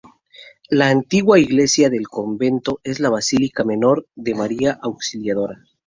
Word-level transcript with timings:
La 0.71 0.89
antigua 0.89 1.37
iglesia 1.37 1.87
del 1.91 2.07
convento 2.07 2.79
es 2.83 2.99
la 2.99 3.11
basílica 3.11 3.63
menor 3.63 4.07
de 4.15 4.33
María 4.33 4.79
Auxiliadora. 4.81 5.63